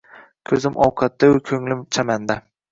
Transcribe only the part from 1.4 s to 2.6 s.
ko‘nglim chamanda